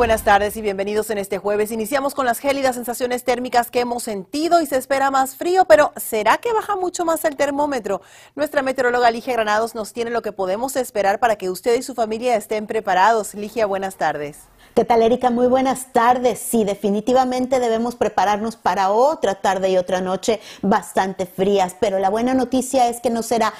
[0.00, 1.70] Buenas tardes y bienvenidos en este jueves.
[1.70, 5.92] Iniciamos con las gélidas sensaciones térmicas que hemos sentido y se espera más frío, pero
[5.96, 8.00] ¿será que baja mucho más el termómetro?
[8.34, 11.94] Nuestra meteoróloga Ligia Granados nos tiene lo que podemos esperar para que usted y su
[11.94, 13.34] familia estén preparados.
[13.34, 14.38] Ligia, buenas tardes.
[14.74, 15.28] ¿Qué tal, Erika?
[15.28, 16.38] Muy buenas tardes.
[16.38, 22.32] Sí, definitivamente debemos prepararnos para otra tarde y otra noche bastante frías, pero la buena
[22.32, 23.52] noticia es que no será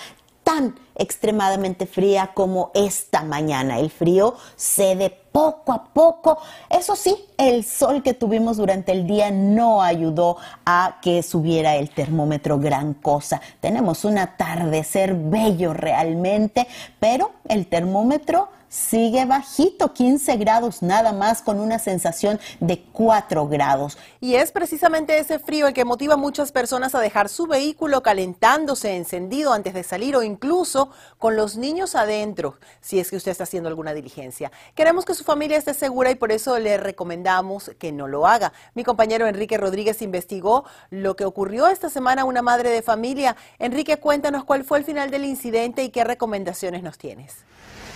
[0.42, 3.78] tan extremadamente fría como esta mañana.
[3.78, 6.38] El frío cede poco a poco.
[6.68, 11.90] Eso sí, el sol que tuvimos durante el día no ayudó a que subiera el
[11.90, 13.40] termómetro gran cosa.
[13.60, 16.66] Tenemos un atardecer bello realmente,
[16.98, 23.98] pero el termómetro sigue bajito, 15 grados nada más, con una sensación de 4 grados.
[24.20, 28.02] Y es precisamente ese frío el que motiva a muchas personas a dejar su vehículo
[28.02, 33.32] calentándose, encendido antes de salir o incluso con los niños adentro, si es que usted
[33.32, 34.52] está haciendo alguna diligencia.
[34.76, 38.52] Queremos que su familia esté segura y por eso le recomendamos que no lo haga.
[38.74, 43.36] Mi compañero Enrique Rodríguez investigó lo que ocurrió esta semana a una madre de familia.
[43.58, 47.34] Enrique, cuéntanos cuál fue el final del incidente y qué recomendaciones nos tienes.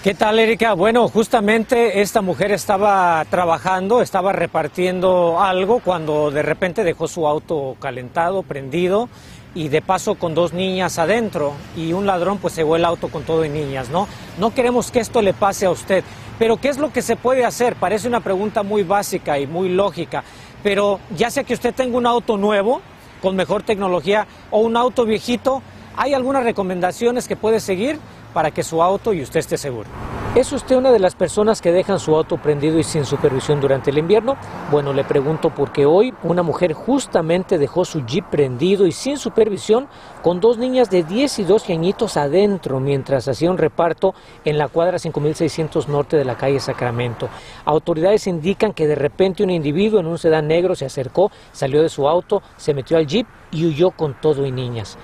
[0.02, 0.74] ¿Qué tal, Erika?
[0.74, 7.76] Bueno, justamente esta mujer estaba trabajando, estaba repartiendo algo cuando de repente dejó su auto
[7.80, 9.08] calentado, prendido
[9.54, 13.22] y de paso con dos niñas adentro y un ladrón pues se el auto con
[13.22, 14.08] todo y niñas, ¿no?
[14.38, 16.04] No queremos que esto le pase a usted,
[16.38, 17.76] pero ¿qué es lo que se puede hacer?
[17.76, 20.24] Parece una pregunta muy básica y muy lógica,
[20.62, 22.82] pero ya sea que usted tenga un auto nuevo
[23.22, 25.62] con mejor tecnología o un auto viejito,
[25.96, 27.98] ¿hay algunas recomendaciones que puede seguir?
[28.34, 29.88] Para que su auto y usted esté seguro.
[30.34, 33.90] ¿Es usted una de las personas que dejan su auto prendido y sin supervisión durante
[33.90, 34.36] el invierno?
[34.68, 39.86] Bueno, le pregunto porque hoy una mujer justamente dejó su jeep prendido y sin supervisión
[40.22, 44.12] con dos niñas de 10 y 12 añitos adentro mientras hacía un reparto
[44.44, 47.28] en la cuadra 5600 norte de la calle Sacramento.
[47.64, 51.88] Autoridades indican que de repente un individuo en un sedán negro se acercó, salió de
[51.88, 54.98] su auto, se metió al jeep y huyó con todo y niñas.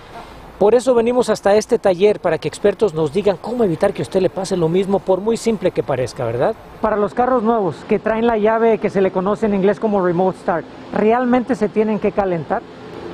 [0.60, 4.04] Por eso venimos hasta este taller para que expertos nos digan cómo evitar que a
[4.04, 6.54] usted le pase lo mismo, por muy simple que parezca, ¿verdad?
[6.82, 10.04] Para los carros nuevos que traen la llave que se le conoce en inglés como
[10.04, 12.60] remote start, ¿realmente se tienen que calentar?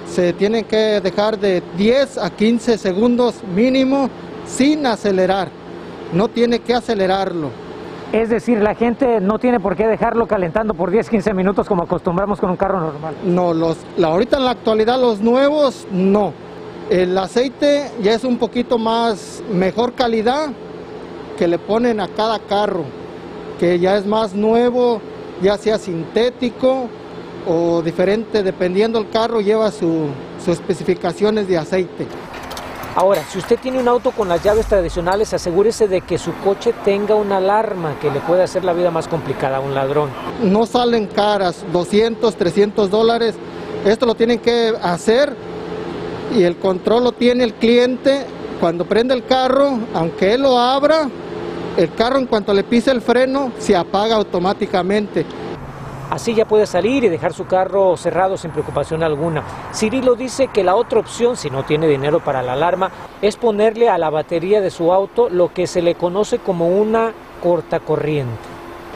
[0.08, 4.10] Se tienen que dejar de 10 a 15 segundos mínimo
[4.44, 5.48] sin acelerar.
[6.12, 7.50] No tiene que acelerarlo.
[8.12, 11.84] Es decir, la gente no tiene por qué dejarlo calentando por 10, 15 minutos como
[11.84, 13.14] acostumbramos con un carro normal.
[13.24, 16.32] No, los, ahorita en la actualidad los nuevos no
[16.91, 20.50] el aceite ya es un poquito más mejor calidad
[21.36, 22.84] que le ponen a cada carro,
[23.58, 25.00] que ya es más nuevo,
[25.42, 26.88] ya sea sintético
[27.47, 30.10] o diferente, dependiendo el carro, lleva sus
[30.47, 32.06] especificaciones de aceite.
[32.94, 36.72] Ahora, si usted tiene un auto con las llaves tradicionales, asegúrese de que su coche
[36.82, 40.08] tenga una alarma que le pueda hacer la vida más complicada a un ladrón.
[40.42, 43.34] No salen caras, 200, 300 dólares.
[43.84, 45.36] Esto lo tienen que hacer
[46.34, 48.26] y el control lo tiene el cliente
[48.60, 51.09] cuando prende el carro, aunque él lo abra,
[51.76, 55.26] el carro en cuanto le pise el freno se apaga automáticamente.
[56.09, 59.42] Así ya puede salir y dejar su carro cerrado sin preocupación alguna.
[59.75, 63.88] Cirilo dice que la otra opción, si no tiene dinero para la alarma, es ponerle
[63.88, 68.32] a la batería de su auto lo que se le conoce como una corta corriente.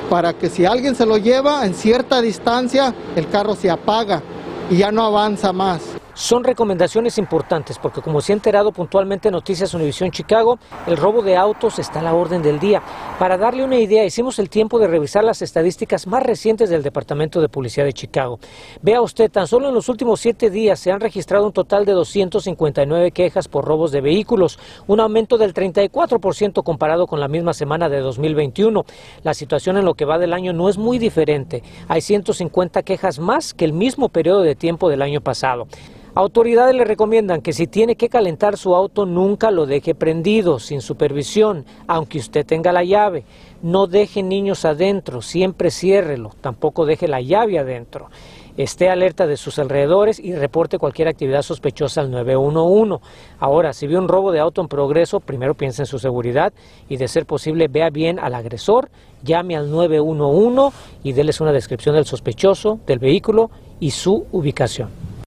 [0.09, 4.23] Para que si alguien se lo lleva en cierta distancia, el carro se apaga
[4.71, 6.00] y ya no avanza más.
[6.21, 11.35] Son recomendaciones importantes porque como se ha enterado puntualmente Noticias Univisión Chicago, el robo de
[11.35, 12.83] autos está a la orden del día.
[13.19, 17.41] Para darle una idea, hicimos el tiempo de revisar las estadísticas más recientes del Departamento
[17.41, 18.39] de Policía de Chicago.
[18.83, 21.93] Vea usted, tan solo en los últimos siete días se han registrado un total de
[21.93, 24.59] 259 quejas por robos de vehículos,
[24.89, 28.85] un aumento del 34% comparado con la misma semana de 2021.
[29.23, 31.63] La situación en lo que va del año no es muy diferente.
[31.89, 35.67] Hay 150 quejas más que el mismo periodo de tiempo del año pasado.
[36.15, 40.81] Autoridades le recomiendan que si tiene que calentar su auto nunca lo deje prendido, sin
[40.81, 43.25] supervisión, aunque usted tenga la llave.
[43.63, 48.09] No deje niños adentro, siempre ciérrelo, tampoco deje la llave adentro.
[48.57, 53.03] Esté alerta de sus alrededores y reporte cualquier actividad sospechosa al 911.
[53.39, 56.53] Ahora, si ve un robo de auto en progreso, primero piense en su seguridad
[56.89, 58.91] y de ser posible vea bien al agresor,
[59.23, 65.20] llame al 911 y déles una descripción del sospechoso, del vehículo y su ubicación.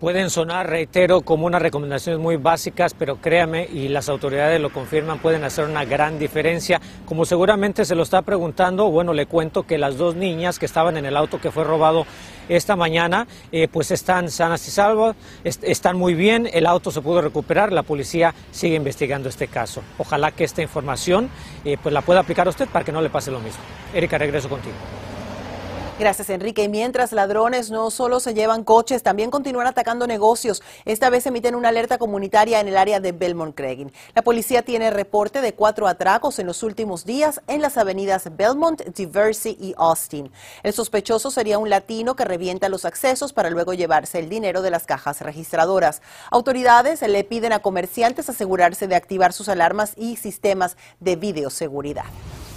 [0.00, 5.18] Pueden sonar, reitero, como unas recomendaciones muy básicas, pero créame, y las autoridades lo confirman,
[5.18, 6.80] pueden hacer una gran diferencia.
[7.04, 10.96] Como seguramente se lo está preguntando, bueno, le cuento que las dos niñas que estaban
[10.96, 12.06] en el auto que fue robado
[12.48, 17.20] esta mañana, eh, pues están sanas y salvas, están muy bien, el auto se pudo
[17.20, 19.82] recuperar, la policía sigue investigando este caso.
[19.98, 21.28] Ojalá que esta información
[21.62, 23.60] eh, pues la pueda aplicar usted para que no le pase lo mismo.
[23.92, 24.76] Erika, regreso contigo.
[26.00, 26.62] Gracias, Enrique.
[26.62, 30.62] Y mientras ladrones no solo se llevan coches, también continúan atacando negocios.
[30.86, 33.92] Esta vez emiten una alerta comunitaria en el área de Belmont Craig.
[34.14, 38.80] La policía tiene reporte de cuatro atracos en los últimos días en las avenidas Belmont,
[38.96, 40.32] Diversey y Austin.
[40.62, 44.70] El sospechoso sería un latino que revienta los accesos para luego llevarse el dinero de
[44.70, 46.00] las cajas registradoras.
[46.30, 52.06] Autoridades le piden a comerciantes asegurarse de activar sus alarmas y sistemas de videoseguridad.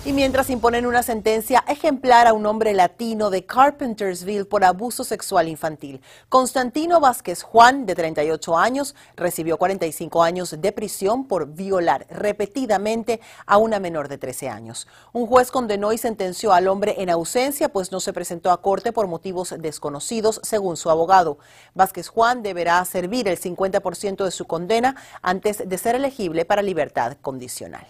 [0.06, 5.48] Y mientras imponen una sentencia ejemplar a un hombre latino de Carpentersville por abuso sexual
[5.48, 13.22] infantil, Constantino Vázquez Juan, de 38 años, recibió 45 años de prisión por violar repetidamente
[13.46, 14.90] a una menor de 13 años.
[15.14, 18.92] Un juez condenó y sentenció al hombre en ausencia, pues no se presentó a corte
[18.92, 21.38] por motivos desconocidos, según su abogado.
[21.76, 27.16] Vázquez Juan deberá servir el 50% de su condena antes de ser elegible para libertad
[27.22, 27.88] condicional.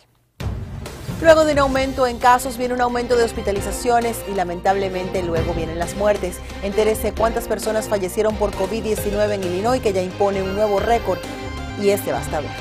[1.24, 5.80] Luego de un aumento en casos viene un aumento de hospitalizaciones y lamentablemente luego vienen
[5.80, 6.40] las muertes.
[6.64, 11.20] Entérese cuántas personas fallecieron por COVID-19 en Illinois que ya impone un nuevo récord
[11.81, 12.52] y es devastador.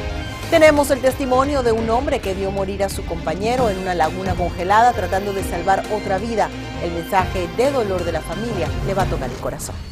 [0.49, 4.37] Tenemos el testimonio de un hombre que vio morir a su compañero en una laguna
[4.37, 6.49] congelada tratando de salvar otra vida.
[6.85, 9.92] El mensaje de dolor de la familia le va a tocar el corazón.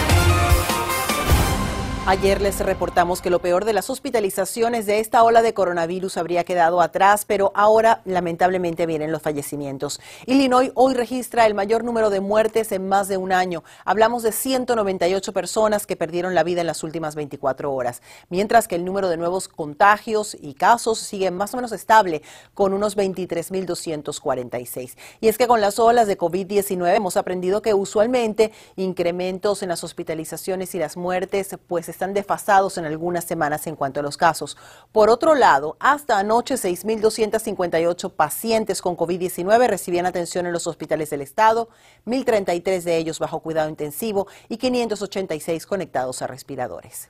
[2.07, 6.43] Ayer les reportamos que lo peor de las hospitalizaciones de esta ola de coronavirus habría
[6.43, 10.01] quedado atrás, pero ahora lamentablemente vienen los fallecimientos.
[10.25, 13.63] Illinois hoy registra el mayor número de muertes en más de un año.
[13.85, 18.73] Hablamos de 198 personas que perdieron la vida en las últimas 24 horas, mientras que
[18.73, 22.23] el número de nuevos contagios y casos sigue más o menos estable,
[22.55, 24.97] con unos 23.246.
[25.19, 29.83] Y es que con las olas de COVID-19 hemos aprendido que usualmente incrementos en las
[29.83, 34.57] hospitalizaciones y las muertes pues están desfasados en algunas semanas en cuanto a los casos.
[34.91, 41.21] Por otro lado, hasta anoche 6.258 pacientes con COVID-19 recibían atención en los hospitales del
[41.21, 41.69] estado,
[42.05, 47.09] 1.033 de ellos bajo cuidado intensivo y 586 conectados a respiradores.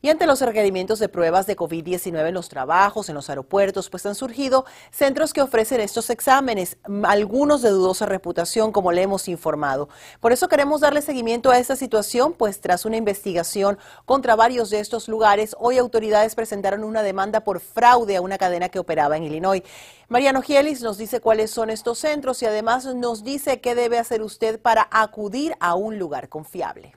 [0.00, 4.06] Y ante los requerimientos de pruebas de COVID-19 en los trabajos, en los aeropuertos, pues
[4.06, 9.88] han surgido centros que ofrecen estos exámenes, algunos de dudosa reputación, como le hemos informado.
[10.20, 14.78] Por eso queremos darle seguimiento a esta situación, pues tras una investigación contra varios de
[14.78, 19.24] estos lugares, hoy autoridades presentaron una demanda por fraude a una cadena que operaba en
[19.24, 19.62] Illinois.
[20.08, 24.22] Mariano Gielis nos dice cuáles son estos centros y además nos dice qué debe hacer
[24.22, 26.94] usted para acudir a un lugar confiable.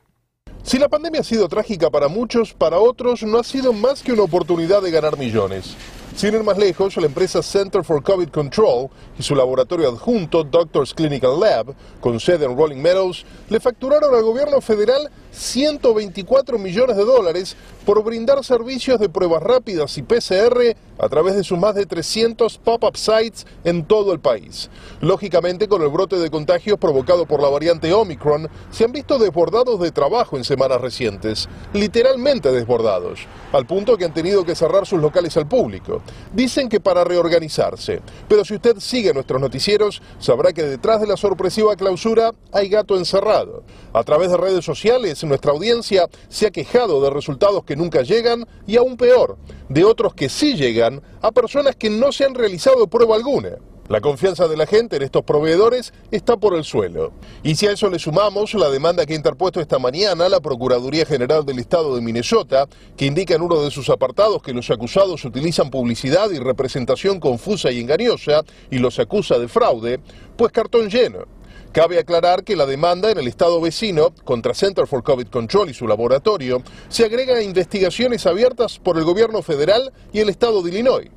[0.64, 4.14] Si la pandemia ha sido trágica para muchos, para otros no ha sido más que
[4.14, 5.76] una oportunidad de ganar millones.
[6.16, 10.94] Sin ir más lejos, la empresa Center for COVID Control y su laboratorio adjunto Doctors
[10.94, 17.06] Clinical Lab, con sede en Rolling Meadows, le facturaron al gobierno federal 124 millones de
[17.06, 17.56] dólares
[17.86, 22.60] por brindar servicios de pruebas rápidas y PCR a través de sus más de 300
[22.60, 24.70] pop-up sites en todo el país.
[25.02, 29.80] Lógicamente, con el brote de contagios provocado por la variante Omicron, se han visto desbordados
[29.80, 35.02] de trabajo en semanas recientes, literalmente desbordados, al punto que han tenido que cerrar sus
[35.02, 36.04] locales al público.
[36.34, 41.18] Dicen que para reorganizarse, pero si usted sigue nuestros noticieros, sabrá que detrás de la
[41.18, 43.64] sorpresiva clausura hay gato encerrado.
[43.94, 48.46] A través de redes sociales, nuestra audiencia se ha quejado de resultados que nunca llegan
[48.68, 49.38] y aún peor,
[49.70, 53.58] de otros que sí llegan a personas que no se han realizado prueba alguna.
[53.92, 57.12] La confianza de la gente en estos proveedores está por el suelo.
[57.44, 61.06] Y si a eso le sumamos la demanda que ha interpuesto esta mañana la Procuraduría
[61.06, 65.26] General del Estado de Minnesota, que indica en uno de sus apartados que los acusados
[65.26, 70.00] utilizan publicidad y representación confusa y engañosa y los acusa de fraude,
[70.38, 71.26] pues cartón lleno.
[71.72, 75.74] Cabe aclarar que la demanda en el estado vecino contra Center for COVID Control y
[75.74, 80.70] su laboratorio se agrega a investigaciones abiertas por el gobierno federal y el estado de
[80.70, 81.10] Illinois.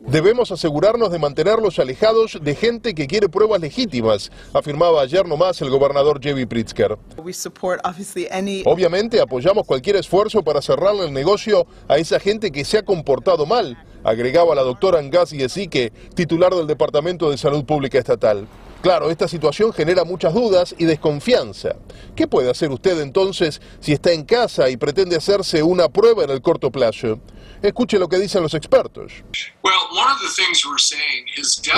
[0.00, 5.70] Debemos asegurarnos de mantenerlos alejados de gente que quiere pruebas legítimas, afirmaba ayer nomás el
[5.70, 6.98] gobernador Jevi Pritzker.
[8.64, 13.46] Obviamente apoyamos cualquier esfuerzo para cerrarle el negocio a esa gente que se ha comportado
[13.46, 18.48] mal, agregaba la doctora Angas Yesique, titular del Departamento de Salud Pública Estatal.
[18.82, 21.76] Claro, esta situación genera muchas dudas y desconfianza.
[22.16, 26.30] ¿Qué puede hacer usted entonces si está en casa y pretende hacerse una prueba en
[26.30, 27.20] el corto plazo?
[27.62, 29.12] Escuche lo que dicen los expertos.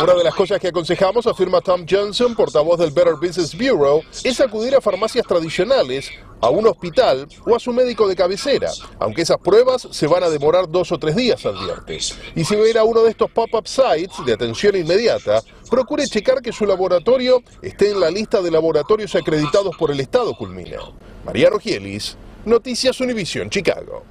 [0.00, 4.40] Una de las cosas que aconsejamos, afirma Tom Johnson, portavoz del Better Business Bureau, es
[4.40, 6.10] acudir a farmacias tradicionales,
[6.40, 8.70] a un hospital o a su médico de cabecera,
[9.00, 11.98] aunque esas pruebas se van a demorar dos o tres días, advierte.
[12.36, 16.06] Y si va a ir a uno de estos pop-up sites de atención inmediata, procure
[16.06, 20.78] checar que su laboratorio esté en la lista de laboratorios acreditados por el Estado, culmina.
[21.24, 24.04] María Rogielis, Noticias Univisión, Chicago.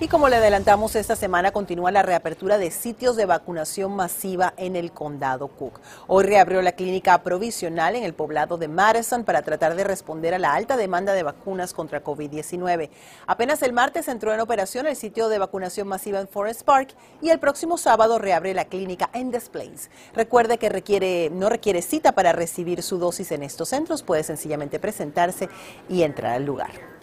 [0.00, 4.76] Y como le adelantamos esta semana, continúa la reapertura de sitios de vacunación masiva en
[4.76, 5.80] el condado Cook.
[6.06, 10.38] Hoy reabrió la clínica provisional en el poblado de Madison para tratar de responder a
[10.38, 12.90] la alta demanda de vacunas contra COVID-19.
[13.26, 17.30] Apenas el martes entró en operación el sitio de vacunación masiva en Forest Park y
[17.30, 19.90] el próximo sábado reabre la clínica en Des Plaines.
[20.14, 24.78] Recuerde que requiere, no requiere cita para recibir su dosis en estos centros, puede sencillamente
[24.78, 25.48] presentarse
[25.88, 26.97] y entrar al lugar.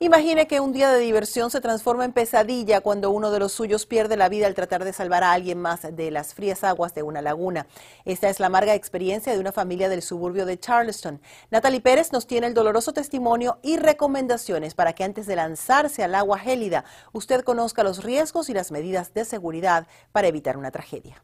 [0.00, 3.84] Imagine que un día de diversión se transforma en pesadilla cuando uno de los suyos
[3.84, 7.02] pierde la vida al tratar de salvar a alguien más de las frías aguas de
[7.02, 7.66] una laguna.
[8.04, 11.20] Esta es la amarga experiencia de una familia del suburbio de Charleston.
[11.50, 16.14] Natalie Pérez nos tiene el doloroso testimonio y recomendaciones para que antes de lanzarse al
[16.14, 21.20] agua gélida usted conozca los riesgos y las medidas de seguridad para evitar una tragedia.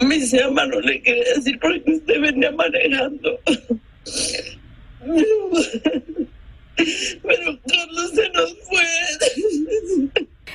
[0.00, 3.38] Mi no le quería decir porque usted venía manejando.
[6.76, 8.82] Pero Carlos se nos fue.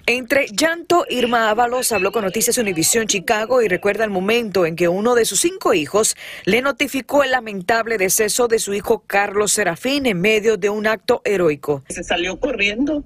[0.05, 4.87] Entre llanto, Irma Ábalos habló con Noticias Univisión Chicago y recuerda el momento en que
[4.87, 10.07] uno de sus cinco hijos le notificó el lamentable deceso de su hijo Carlos Serafín
[10.07, 11.83] en medio de un acto heroico.
[11.89, 13.03] Se salió corriendo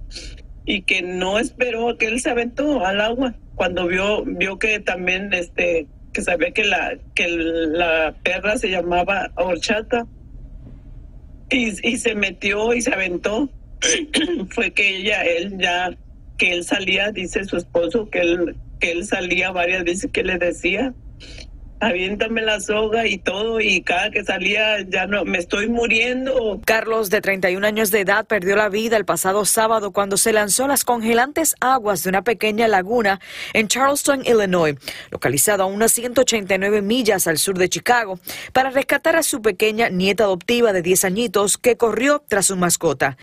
[0.66, 4.80] y que no esperó a que él se aventó al agua cuando vio vio que
[4.80, 10.08] también este que sabía que la que la perra se llamaba horchata
[11.54, 13.50] y, se metió y se aventó.
[14.50, 15.96] Fue que ella, él ya,
[16.38, 20.38] que él salía, dice su esposo, que él, que él salía varias veces que le
[20.38, 20.94] decía,
[21.84, 26.62] aviéntame la soga y todo, y cada que salía ya no, me estoy muriendo.
[26.66, 30.66] Carlos, de 31 años de edad, perdió la vida el pasado sábado cuando se lanzó
[30.66, 33.20] a las congelantes aguas de una pequeña laguna
[33.54, 34.76] en Charleston, Illinois,
[35.12, 38.20] localizado a unas 189 millas al sur de Chicago,
[38.54, 43.18] para rescatar a su pequeña nieta adoptiva de 10 añitos que corrió tras su mascota.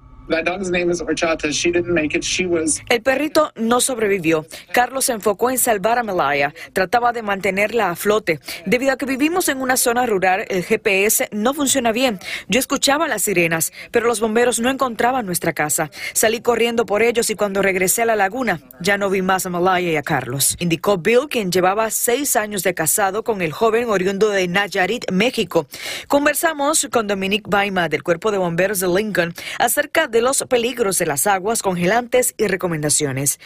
[2.89, 4.47] El perrito no sobrevivió.
[4.73, 6.55] Carlos se enfocó en salvar a Melaya.
[6.73, 8.41] Trataba de mantenerla a flote.
[8.65, 12.21] Debido a que vivimos en una zona rural, el GPS no funciona bien.
[12.49, 15.91] Yo escuchaba las sirenas, pero los bomberos no encontraban nuestra casa.
[16.13, 19.51] Salí corriendo por ellos y cuando regresé a la laguna, ya no vi más a
[19.51, 20.57] Malaya y a Carlos.
[20.61, 25.67] Indicó Bill, quien llevaba seis años de casado con el joven oriundo de Nayarit, México.
[26.07, 31.07] Conversamos con Dominique Baima del Cuerpo de Bomberos de Lincoln acerca de los peligros de
[31.07, 33.39] las aguas congelantes y recomendaciones.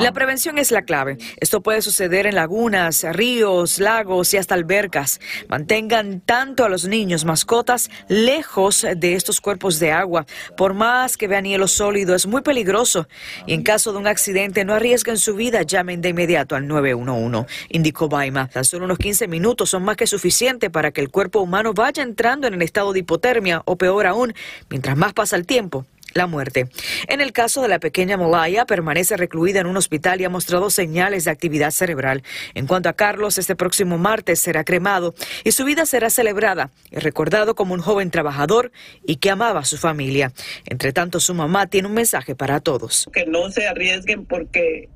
[0.00, 1.18] La prevención es la clave.
[1.38, 5.20] Esto puede suceder en lagunas, ríos, lagos y hasta albercas.
[5.48, 10.26] Mantengan tanto a los niños, mascotas, lejos de estos cuerpos de agua.
[10.56, 13.08] Por más que vean hielo sólido, es muy peligroso.
[13.46, 17.46] Y en caso de un accidente, no arriesguen su vida, llamen de inmediato al 911,
[17.70, 18.48] indicó Baima.
[18.48, 22.02] Tan solo unos 15 minutos son más que suficiente para que el cuerpo humano vaya
[22.02, 24.23] entrando en el estado de hipotermia o peor aún,
[24.70, 26.68] mientras más pasa el tiempo, la muerte.
[27.08, 30.70] En el caso de la pequeña Molaya, permanece recluida en un hospital y ha mostrado
[30.70, 32.22] señales de actividad cerebral.
[32.54, 36.98] En cuanto a Carlos, este próximo martes será cremado y su vida será celebrada y
[36.98, 38.72] recordado como un joven trabajador
[39.04, 40.32] y que amaba a su familia.
[40.66, 43.08] Entre tanto, su mamá tiene un mensaje para todos.
[43.12, 44.88] Que no se arriesguen porque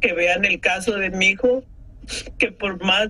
[0.00, 1.64] que vean el caso de mi hijo,
[2.38, 3.08] que por más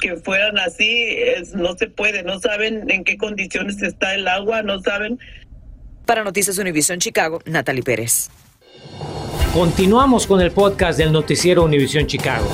[0.00, 4.62] que fueran así, es, no se puede, no saben en qué condiciones está el agua,
[4.62, 5.18] no saben.
[6.06, 8.30] Para Noticias Univisión Chicago, Natalie Pérez.
[9.52, 12.48] Continuamos con el podcast del noticiero Univisión Chicago.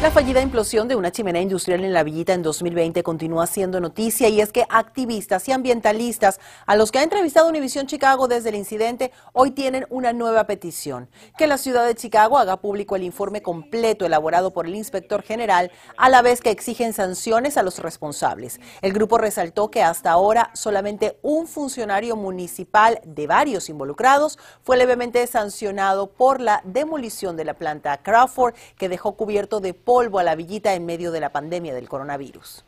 [0.00, 4.28] La fallida implosión de una chimenea industrial en la villita en 2020 continúa siendo noticia
[4.28, 8.54] y es que activistas y ambientalistas a los que ha entrevistado Univisión Chicago desde el
[8.54, 13.42] incidente hoy tienen una nueva petición, que la ciudad de Chicago haga público el informe
[13.42, 18.60] completo elaborado por el inspector general a la vez que exigen sanciones a los responsables.
[18.82, 25.26] El grupo resaltó que hasta ahora solamente un funcionario municipal de varios involucrados fue levemente
[25.26, 30.34] sancionado por la demolición de la planta Crawford que dejó cubierto de polvo a la
[30.34, 32.62] villita en medio de la pandemia del coronavirus.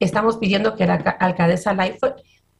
[0.00, 2.16] Estamos pidiendo que la alcaldesa Lightfoot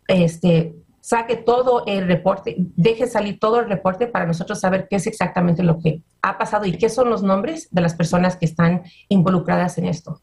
[0.06, 5.08] este, saque todo el reporte, deje salir todo el reporte para nosotros saber qué es
[5.08, 8.84] exactamente lo que ha pasado y qué son los nombres de las personas que están
[9.08, 10.20] involucradas en esto.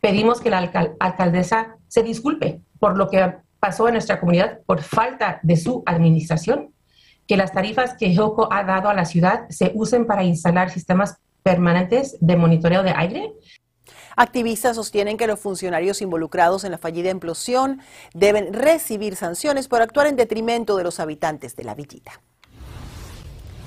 [0.00, 0.58] Pedimos que la
[1.00, 6.72] alcaldesa se disculpe por lo que pasó en nuestra comunidad por falta de su administración,
[7.26, 11.16] que las tarifas que Hilco ha dado a la ciudad se usen para instalar sistemas
[11.42, 13.34] permanentes de monitoreo de aire
[14.16, 17.80] Activistas sostienen que los funcionarios involucrados en la fallida implosión
[18.12, 22.20] deben recibir sanciones por actuar en detrimento de los habitantes de la villita.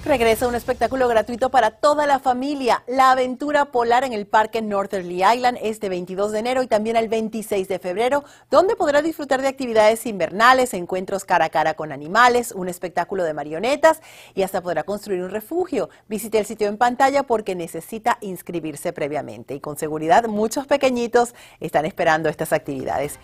[0.05, 2.83] Regresa un espectáculo gratuito para toda la familia.
[2.88, 7.07] La aventura polar en el parque Northerly Island este 22 de enero y también el
[7.07, 12.51] 26 de febrero, donde podrá disfrutar de actividades invernales, encuentros cara a cara con animales,
[12.51, 14.01] un espectáculo de marionetas
[14.36, 15.89] y hasta podrá construir un refugio.
[16.10, 21.86] Visite el sitio en pantalla porque necesita inscribirse previamente y con seguridad muchos pequeñitos están
[21.86, 23.19] esperando estas actividades.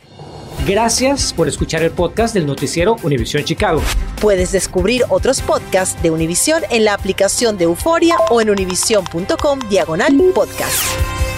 [0.65, 3.81] Gracias por escuchar el podcast del noticiero Univisión Chicago.
[4.21, 10.13] Puedes descubrir otros podcasts de Univisión en la aplicación de Euforia o en univision.com diagonal
[10.33, 11.28] podcast.